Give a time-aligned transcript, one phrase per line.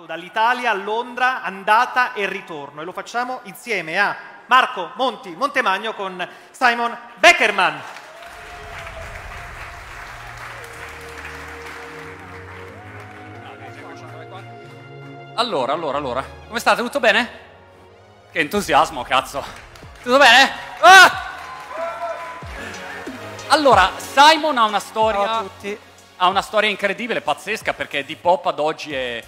[0.00, 2.80] fatto dall'Italia a Londra, andata e ritorno.
[2.80, 7.82] E lo facciamo insieme a Marco Monti Montemagno con Simon Beckerman.
[15.34, 16.24] Allora, allora, allora.
[16.46, 16.82] Come state?
[16.82, 17.30] Tutto bene?
[18.30, 19.42] Che entusiasmo, cazzo.
[20.02, 20.52] Tutto bene?
[20.80, 21.28] Ah!
[23.48, 25.24] Allora, Simon ha una storia.
[25.24, 25.78] Ciao a tutti.
[26.16, 29.24] Ha una storia incredibile, pazzesca, perché Deep Hop ad oggi è,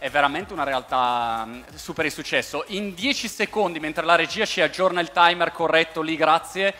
[0.00, 2.64] è veramente una realtà mm, super di successo.
[2.68, 6.74] In 10 secondi, mentre la regia ci aggiorna il timer corretto lì, grazie,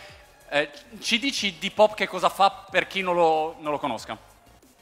[0.49, 4.17] eh, ci dici Deep Hop che cosa fa per chi non lo, non lo conosca?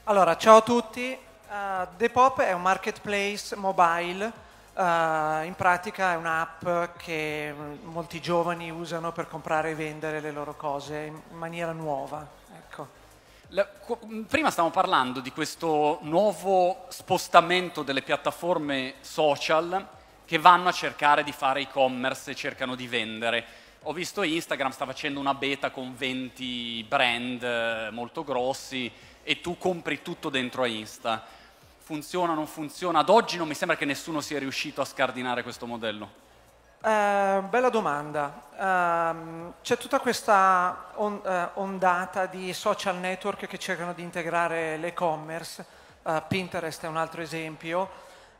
[0.05, 1.15] Allora, ciao a tutti.
[1.49, 4.31] Uh, Depop è un marketplace mobile,
[4.73, 7.53] uh, in pratica è un'app che
[7.83, 12.38] molti giovani usano per comprare e vendere le loro cose in maniera nuova.
[14.27, 19.87] Prima stavamo parlando di questo nuovo spostamento delle piattaforme social
[20.23, 23.43] che vanno a cercare di fare e-commerce e cercano di vendere.
[23.83, 28.91] Ho visto Instagram sta facendo una beta con 20 brand eh, molto grossi
[29.23, 31.25] e tu compri tutto dentro a Insta.
[31.79, 32.99] Funziona, non funziona?
[32.99, 36.27] Ad oggi non mi sembra che nessuno sia riuscito a scardinare questo modello.
[36.81, 38.43] Eh, bella domanda.
[38.57, 45.65] Ehm, c'è tutta questa on- eh, ondata di social network che cercano di integrare l'e-commerce.
[46.03, 47.89] Eh, Pinterest è un altro esempio,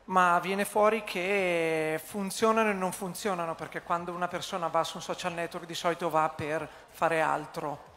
[0.05, 5.03] ma viene fuori che funzionano e non funzionano perché quando una persona va su un
[5.03, 7.87] social network di solito va per fare altro.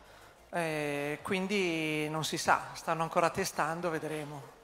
[0.50, 4.61] Eh, quindi non si sa, stanno ancora testando, vedremo.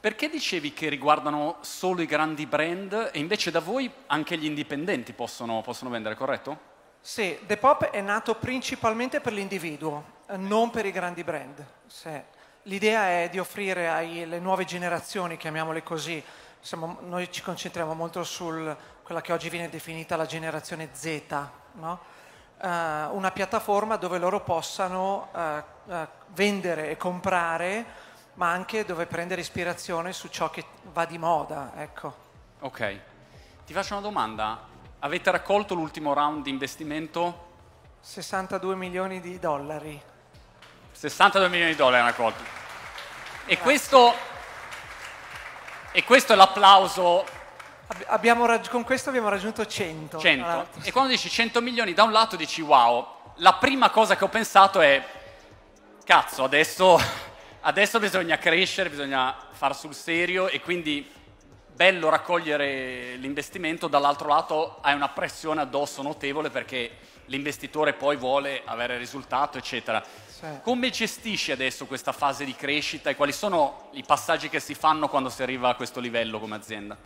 [0.00, 5.12] Perché dicevi che riguardano solo i grandi brand e invece da voi anche gli indipendenti
[5.12, 6.58] possono, possono vendere, corretto?
[7.02, 11.66] Sì, Depop è nato principalmente per l'individuo, eh, non per i grandi brand.
[12.62, 16.22] L'idea è di offrire alle nuove generazioni, chiamiamole così,
[16.58, 21.22] insomma, noi ci concentriamo molto su quella che oggi viene definita la generazione Z,
[21.72, 22.00] no?
[22.62, 28.08] Eh, una piattaforma dove loro possano eh, eh, vendere e comprare,
[28.40, 30.64] ma anche dove prendere ispirazione su ciò che
[30.94, 31.72] va di moda.
[31.76, 32.16] Ecco.
[32.60, 32.98] Ok.
[33.66, 34.66] Ti faccio una domanda.
[35.00, 37.48] Avete raccolto l'ultimo round di investimento?
[38.00, 40.00] 62 milioni di dollari.
[40.92, 42.42] 62 milioni di dollari hanno raccolto.
[43.44, 44.14] E questo,
[45.92, 47.26] e questo è l'applauso
[48.46, 50.18] raggi- con questo abbiamo raggiunto 100.
[50.18, 50.44] 100.
[50.44, 50.80] tra l'altro.
[50.82, 54.28] E quando dici 100 milioni da un lato dici wow, la prima cosa che ho
[54.28, 55.06] pensato è
[56.04, 57.28] cazzo, adesso,
[57.60, 61.08] adesso bisogna crescere, bisogna far sul serio e quindi
[61.72, 66.90] bello raccogliere l'investimento, dall'altro lato hai una pressione addosso notevole perché
[67.26, 70.02] l'investitore poi vuole avere risultato, eccetera.
[70.26, 70.46] Sì.
[70.62, 75.08] Come gestisci adesso questa fase di crescita e quali sono i passaggi che si fanno
[75.08, 76.96] quando si arriva a questo livello come azienda?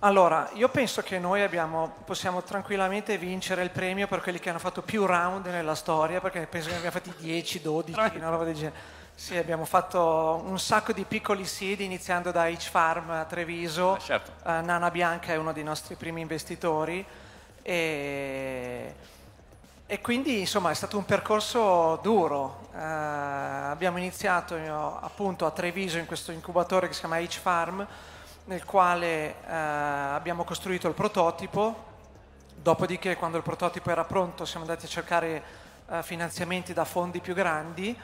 [0.00, 4.58] Allora, io penso che noi abbiamo- possiamo tranquillamente vincere il premio per quelli che hanno
[4.58, 8.44] fatto più round nella storia, perché penso che ne abbiamo fatti 10, 12, una roba
[8.44, 9.00] del genere.
[9.14, 13.96] Sì, abbiamo fatto un sacco di piccoli seed, iniziando da H Farm a Treviso.
[13.96, 14.32] Eh, certo.
[14.44, 17.06] Eh, Nana Bianca è uno dei nostri primi investitori.
[17.62, 18.94] E,
[19.86, 22.68] e quindi insomma è stato un percorso duro.
[22.74, 27.86] Eh, abbiamo iniziato eh, appunto a Treviso in questo incubatore che si chiama H Farm,
[28.46, 31.90] nel quale eh, abbiamo costruito il prototipo.
[32.56, 35.42] Dopodiché, quando il prototipo era pronto, siamo andati a cercare
[36.02, 37.96] finanziamenti da fondi più grandi.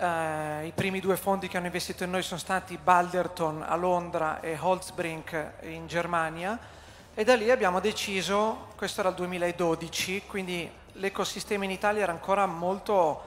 [0.00, 4.38] Eh, I primi due fondi che hanno investito in noi sono stati Balderton a Londra
[4.40, 6.56] e Holzbrink in Germania
[7.14, 12.46] e da lì abbiamo deciso, questo era il 2012, quindi l'ecosistema in Italia era ancora
[12.46, 13.22] molto,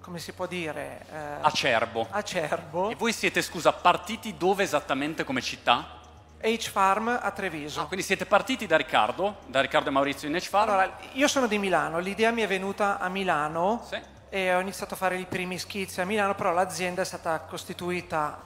[0.00, 2.08] come si può dire, eh, Acerbo.
[2.10, 2.90] acerbo.
[2.90, 6.00] E voi siete, scusa, partiti dove esattamente come città?
[6.40, 7.80] H Farm a Treviso.
[7.80, 10.70] Ah, quindi siete partiti da Riccardo, da Riccardo e Maurizio in H-Farm?
[10.70, 14.00] Allora, io sono di Milano, l'idea mi è venuta a Milano Sì.
[14.34, 18.40] E ho iniziato a fare i primi schizzi a Milano, però l'azienda è stata costituita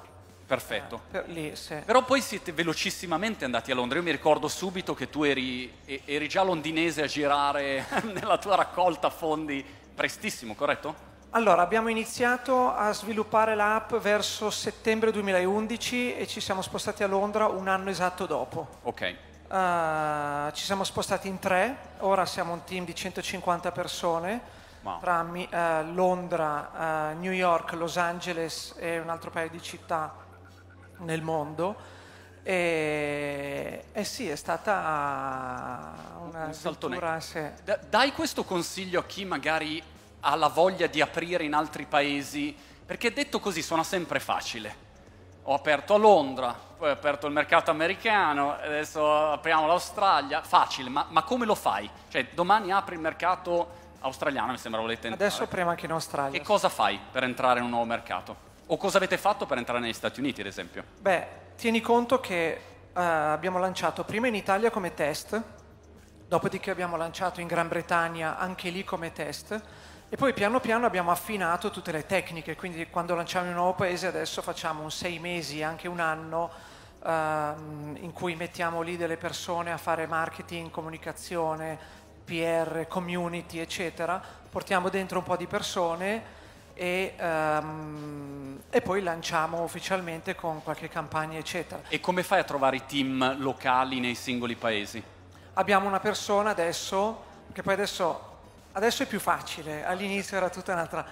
[0.45, 1.03] Perfetto.
[1.09, 1.55] per lì.
[1.55, 1.77] sì.
[1.85, 3.99] Però poi siete velocissimamente andati a Londra.
[3.99, 5.73] Io mi ricordo subito che tu eri,
[6.05, 10.93] eri già londinese a girare nella tua raccolta fondi prestissimo, corretto?
[11.31, 17.47] Allora, abbiamo iniziato a sviluppare l'app verso settembre 2011 e ci siamo spostati a Londra
[17.47, 18.67] un anno esatto dopo.
[18.83, 19.03] Ok.
[19.03, 25.01] Eh, ci siamo spostati in tre, ora siamo un team di 150 persone Wow.
[25.01, 30.15] tra Mi- eh, Londra, eh, New York, Los Angeles e un altro paio di città
[30.99, 31.95] nel mondo.
[32.43, 37.21] E, e sì, è stata una Un saltone.
[37.21, 37.41] sì.
[37.65, 39.83] Da- dai questo consiglio a chi magari
[40.21, 42.57] ha la voglia di aprire in altri paesi,
[42.87, 44.85] perché detto così suona sempre facile.
[45.49, 51.07] ho aperto a Londra, poi ho aperto il mercato americano, adesso apriamo l'Australia, facile, ma,
[51.11, 51.89] ma come lo fai?
[52.09, 55.29] Cioè domani apri il mercato australiano, mi sembra volete entrare.
[55.29, 56.39] Adesso apriamo anche in Australia.
[56.39, 58.37] Che cosa fai per entrare in un nuovo mercato?
[58.67, 60.85] O cosa avete fatto per entrare negli Stati Uniti, ad esempio?
[61.01, 61.27] Beh,
[61.57, 62.61] tieni conto che
[62.93, 65.41] uh, abbiamo lanciato prima in Italia come test,
[66.27, 69.61] dopodiché abbiamo lanciato in Gran Bretagna anche lì come test
[70.09, 73.75] e poi piano piano abbiamo affinato tutte le tecniche, quindi quando lanciamo in un nuovo
[73.75, 76.51] paese adesso facciamo un sei mesi, anche un anno,
[77.05, 84.21] ehm, in cui mettiamo lì delle persone a fare marketing, comunicazione, PR, community, eccetera,
[84.51, 86.35] portiamo dentro un po' di persone
[86.75, 91.83] e, um, e, poi lanciamo ufficialmente con qualche campagna, eccetera.
[91.89, 95.03] E come fai a trovare i team locali nei singoli paesi?
[95.55, 98.35] Abbiamo una persona adesso, che poi adesso
[98.77, 101.07] Adesso è più facile, all'inizio era tutta un'altra...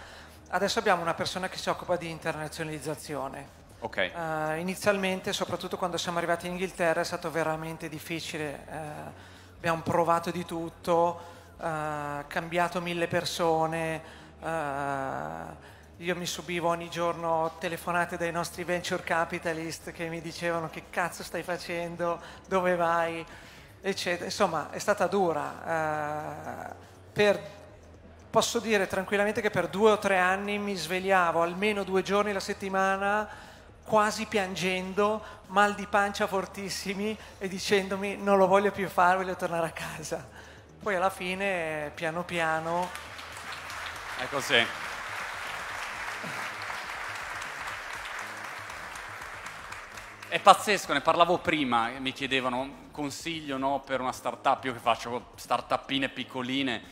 [0.49, 3.62] Adesso abbiamo una persona che si occupa di internazionalizzazione.
[3.78, 4.12] Okay.
[4.14, 8.67] Uh, inizialmente, soprattutto quando siamo arrivati in Inghilterra, è stato veramente difficile.
[8.69, 9.33] Uh,
[9.64, 11.20] abbiamo provato di tutto,
[11.56, 14.02] uh, cambiato mille persone.
[15.96, 21.22] io mi subivo ogni giorno telefonate dai nostri venture capitalist che mi dicevano che cazzo
[21.22, 23.25] stai facendo, dove vai,
[23.81, 24.26] eccetera.
[24.26, 26.75] Insomma, è stata dura
[27.10, 27.40] per,
[28.28, 32.40] posso dire tranquillamente che per due o tre anni mi svegliavo almeno due giorni alla
[32.40, 33.26] settimana
[33.84, 39.66] quasi piangendo, mal di pancia fortissimi e dicendomi non lo voglio più fare, voglio tornare
[39.66, 40.26] a casa.
[40.82, 42.90] Poi alla fine, piano piano...
[44.19, 44.64] È così.
[50.28, 55.31] È pazzesco, ne parlavo prima, mi chiedevano consiglio no, per una startup, io che faccio
[55.36, 56.82] startupine piccoline,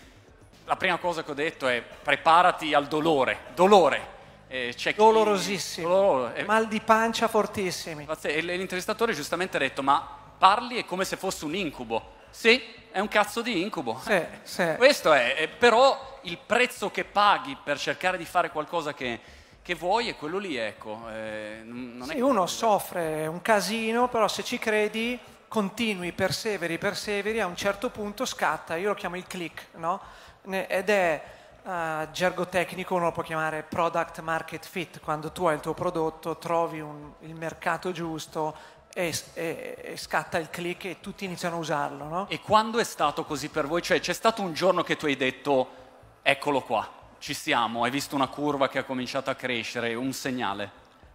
[0.65, 4.21] la prima cosa che ho detto è preparati al dolore, dolore.
[4.55, 6.35] Eh, Dolorosissimo, dolore.
[6.35, 8.07] Eh, mal di pancia fortissimi.
[8.21, 10.07] E l'intervistatore giustamente ha detto, ma
[10.37, 12.17] parli è come se fosse un incubo.
[12.29, 13.99] Sì, è un cazzo di incubo.
[14.05, 14.75] Sì, sì.
[14.77, 19.21] Questo è, è, però il prezzo che paghi per cercare di fare qualcosa che,
[19.63, 21.01] che vuoi è quello lì, ecco.
[21.11, 21.63] Eh,
[22.03, 25.19] sì, uno soffre un casino, però se ci credi
[25.49, 29.99] continui, perseveri, perseveri, a un certo punto scatta, io lo chiamo il click, no?
[30.45, 31.23] ed è
[31.63, 35.75] uh, gergo tecnico, uno lo può chiamare product market fit, quando tu hai il tuo
[35.75, 38.55] prodotto, trovi un, il mercato giusto
[38.93, 42.05] e, e, e, scatta il click e tutti iniziano a usarlo.
[42.05, 42.29] No?
[42.29, 43.83] E quando è stato così per voi?
[43.83, 45.81] Cioè c'è stato un giorno che tu hai detto
[46.23, 46.89] eccolo qua,
[47.19, 50.71] ci siamo, hai visto una curva che ha cominciato a crescere, un segnale?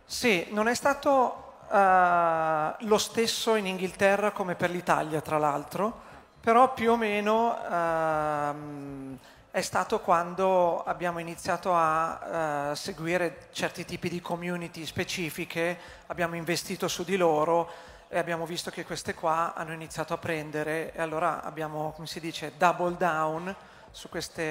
[0.05, 6.05] Sì, non è stato Uh, lo stesso in Inghilterra come per l'Italia, tra l'altro
[6.47, 9.19] però più o meno ehm,
[9.57, 16.87] è stato quando abbiamo iniziato a eh, seguire certi tipi di community specifiche, abbiamo investito
[16.87, 17.67] su di loro
[18.07, 22.19] e abbiamo visto che queste qua hanno iniziato a prendere e allora abbiamo, come si
[22.19, 23.55] dice, double down
[23.89, 24.43] su questi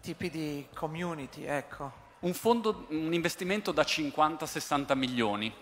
[0.00, 1.44] tipi di community.
[1.44, 1.90] Ecco.
[2.20, 5.52] Un fondo, un investimento da 50-60 milioni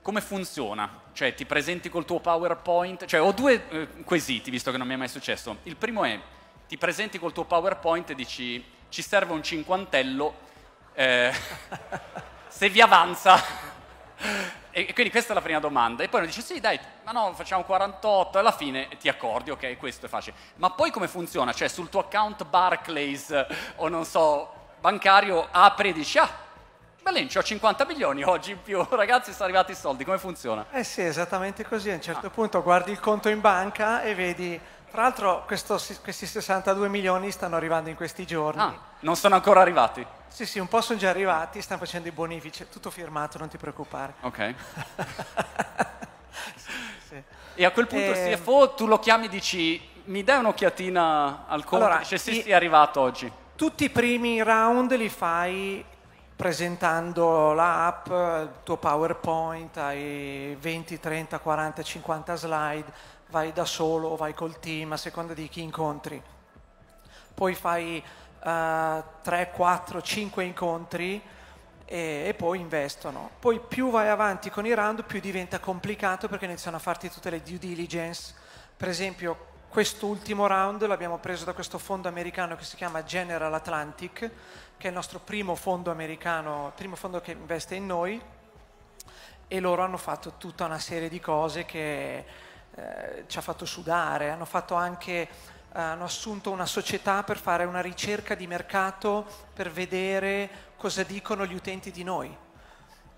[0.00, 1.00] come funziona?
[1.12, 4.94] Cioè ti presenti col tuo PowerPoint, cioè ho due eh, quesiti visto che non mi
[4.94, 5.56] è mai successo.
[5.64, 6.20] Il primo è
[6.66, 10.34] ti presenti col tuo PowerPoint e dici ci serve un cinquantello
[10.94, 11.32] eh,
[12.48, 13.40] se vi avanza.
[14.70, 16.02] e quindi questa è la prima domanda.
[16.02, 19.50] E poi uno dice sì dai, ma no, facciamo 48 e alla fine ti accordi,
[19.50, 20.36] ok, questo è facile.
[20.56, 21.52] Ma poi come funziona?
[21.52, 23.46] Cioè sul tuo account Barclays
[23.76, 26.44] o non so, bancario apri e dici ah
[27.06, 30.66] Belen, ho 50 milioni oggi in più, ragazzi sono arrivati i soldi, come funziona?
[30.72, 32.30] Eh sì, esattamente così, a un certo ah.
[32.30, 37.90] punto guardi il conto in banca e vedi, tra l'altro questi 62 milioni stanno arrivando
[37.90, 38.62] in questi giorni.
[38.62, 40.06] Ah, non sono ancora arrivati?
[40.28, 43.56] Sì, sì, un po' sono già arrivati, stanno facendo i bonifici, tutto firmato, non ti
[43.56, 44.14] preoccupare.
[44.20, 44.54] Ok.
[47.08, 47.22] sì.
[47.54, 48.30] E a quel punto e...
[48.30, 51.84] il CFO tu lo chiami e dici mi dai un'occhiatina al conto?
[51.84, 53.30] Allora, dice sì, sì, è arrivato oggi.
[53.56, 55.84] Tutti i primi round li fai
[56.36, 62.92] presentando l'app, il tuo PowerPoint, hai 20, 30, 40, 50 slide,
[63.28, 66.22] vai da solo o vai col team a seconda di chi incontri.
[67.34, 68.02] Poi fai
[68.42, 71.20] uh, 3, 4, 5 incontri
[71.84, 73.30] e, e, poi investono.
[73.38, 77.30] Poi più vai avanti con i round più diventa complicato perché iniziano a farti tutte
[77.30, 78.34] le due diligence.
[78.76, 84.30] Per esempio quest'ultimo round l'abbiamo preso da questo fondo americano che si chiama General Atlantic
[84.78, 88.20] che è il nostro primo fondo americano, primo fondo che investe in noi,
[89.48, 92.24] e loro hanno fatto tutta una serie di cose che
[92.76, 95.28] eh, ci ha fatto sudare, hanno, fatto anche, eh,
[95.72, 101.54] hanno assunto una società per fare una ricerca di mercato per vedere cosa dicono gli
[101.54, 102.36] utenti di noi.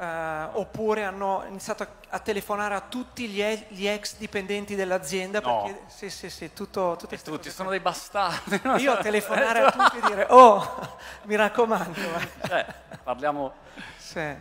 [0.00, 5.40] eh, oppure hanno iniziato a, a telefonare a tutti gli, e- gli ex dipendenti dell'azienda
[5.40, 5.62] No.
[5.64, 8.60] perché sì sì sì tutto, tutte tutti sono dei bastardi.
[8.78, 12.66] io a telefonare a tutti e dire oh mi raccomando eh." Cioè,
[13.02, 13.52] parliamo...
[13.96, 14.36] sì,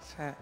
[0.00, 0.34] sì.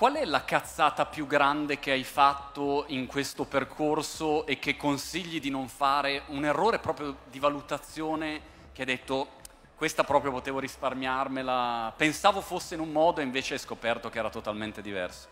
[0.00, 5.40] Qual è la cazzata più grande che hai fatto in questo percorso e che consigli
[5.40, 6.22] di non fare?
[6.28, 8.40] Un errore proprio di valutazione
[8.72, 9.28] che hai detto
[9.76, 14.30] questa proprio potevo risparmiarmela, pensavo fosse in un modo e invece hai scoperto che era
[14.30, 15.28] totalmente diverso.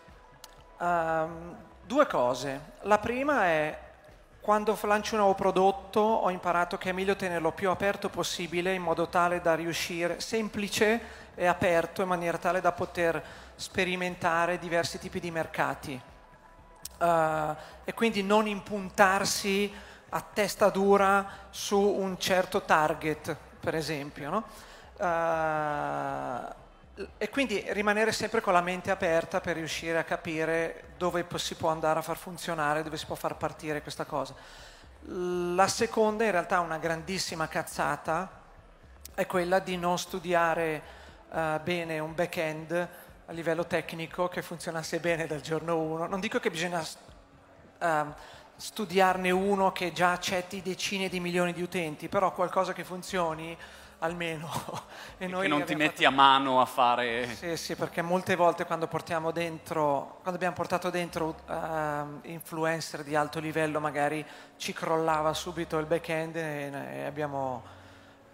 [0.79, 2.73] Ehm, due cose.
[2.81, 3.88] La prima è
[4.49, 8.81] quando lancio un nuovo prodotto ho imparato che è meglio tenerlo più aperto possibile in
[8.81, 11.01] modo tale da riuscire, semplice
[11.35, 16.01] e aperto in maniera tale da poter sperimentare diversi tipi di mercati.
[16.97, 19.71] Eh, e quindi non impuntarsi
[20.09, 24.31] a testa dura su un certo target, per esempio.
[24.31, 24.43] no?
[24.97, 26.68] Eh,
[27.17, 31.69] e quindi rimanere sempre con la mente aperta per riuscire a capire dove si può
[31.69, 34.33] andare a far funzionare, dove si può far partire questa cosa.
[35.03, 38.29] La seconda, in realtà una grandissima cazzata,
[39.13, 40.81] è quella di non studiare
[41.31, 42.89] eh, bene un back-end
[43.25, 46.07] a livello tecnico che funzionasse bene dal giorno 1.
[46.07, 46.83] Non dico che bisogna
[47.79, 48.13] ehm,
[48.57, 53.57] studiarne uno che già accetti decine di milioni di utenti, però qualcosa che funzioni
[53.99, 54.49] almeno.
[55.17, 57.27] e E noi che non ti metti fatto- a mano a fare...
[57.35, 63.15] sì, sì, perché molte volte quando portiamo dentro, quando abbiamo portato dentro ehm, influencer di
[63.15, 64.25] alto livello, magari
[64.57, 67.77] ci crollava subito il back-end e, e abbiamo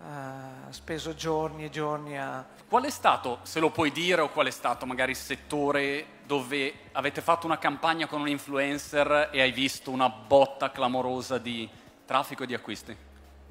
[0.01, 2.45] eh, speso giorni e giorni a...
[2.67, 6.73] Qual è stato, se lo puoi dire, o qual è stato magari il settore dove
[6.91, 11.67] avete fatto una campagna con un influencer e hai visto una botta clamorosa di
[12.05, 12.95] traffico e di acquisti?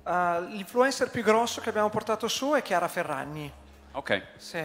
[0.07, 3.51] Eh, l'influencer più grosso che abbiamo portato su è Chiara Ferragni.
[3.93, 4.23] Ok.
[4.37, 4.59] Sì,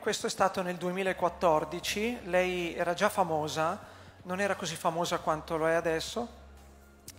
[0.00, 3.78] questo è stato nel 2014, lei era già famosa,
[4.22, 6.28] non era così famosa quanto lo è adesso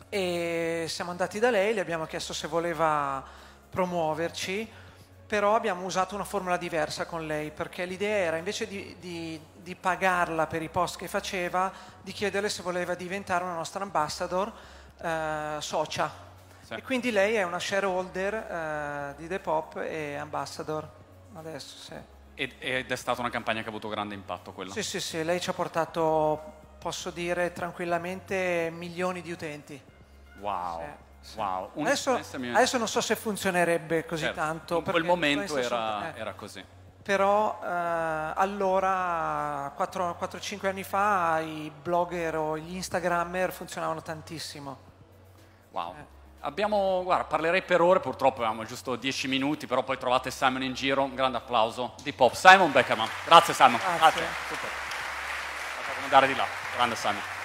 [0.10, 3.24] e siamo andati da lei, le abbiamo chiesto se voleva
[3.70, 4.70] promuoverci,
[5.26, 9.76] però abbiamo usato una formula diversa con lei perché l'idea era invece di, di- di
[9.76, 11.72] pagarla per i post che faceva,
[12.02, 14.52] di chiederle se voleva diventare una nostra ambassador
[15.02, 16.28] eh, socia.
[16.70, 16.76] Sì.
[16.76, 20.88] E quindi lei è una shareholder eh, di Depop e ambassador
[21.34, 21.96] adesso, sì.
[22.36, 24.72] Ed, ed è stata una campagna che ha avuto grande impatto quella.
[24.72, 29.82] Sì, sì, sì, lei ci ha portato, posso dire tranquillamente, milioni di utenti.
[30.42, 30.84] Wow.
[31.22, 31.38] Sì, sì.
[31.40, 31.72] Wow.
[31.80, 34.78] Adesso, adesso non so se funzionerebbe così Certo, tanto.
[34.78, 36.64] In quel momento era, eh, era così.
[37.02, 37.68] Però eh,
[38.36, 44.78] allora, 4-5 anni fa, i blogger o gli instagrammer funzionavano tantissimo.
[45.72, 45.96] Wow.
[45.96, 46.18] Eh.
[46.42, 50.74] Abbiamo, guarda, parlerei per ore, purtroppo abbiamo giusto 10 minuti, però poi trovate Simon in
[50.74, 52.34] giro, un grande applauso di Pop.
[52.34, 53.80] Simon Beckerman, grazie Simon.
[53.98, 54.26] Grazie.
[54.48, 54.70] Super.
[54.70, 57.39] Facciamo andare di là, grande Simon.